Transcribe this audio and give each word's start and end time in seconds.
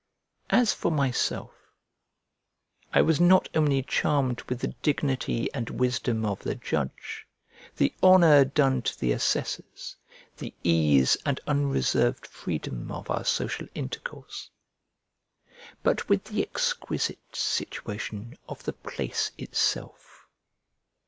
As 0.49 0.73
for 0.73 0.89
myself, 0.91 1.53
I 2.91 3.03
was 3.03 3.21
not 3.21 3.47
only 3.53 3.83
charmed 3.83 4.41
with 4.49 4.59
the 4.61 4.73
dignity 4.81 5.47
and 5.53 5.69
wisdom 5.69 6.25
of 6.25 6.39
the 6.39 6.55
judge, 6.55 7.27
the 7.77 7.93
honour 8.01 8.43
done 8.45 8.81
to 8.81 8.99
the 8.99 9.11
assessors, 9.11 9.95
the 10.37 10.55
ease 10.63 11.17
and 11.23 11.39
unreserved 11.45 12.25
freedom 12.25 12.91
of 12.91 13.11
our 13.11 13.23
social 13.23 13.67
intercourse, 13.75 14.49
but 15.83 16.09
with 16.09 16.23
the 16.23 16.41
exquisite 16.41 17.35
situation 17.35 18.35
of 18.49 18.63
the 18.63 18.73
place 18.73 19.29
itself. 19.37 20.27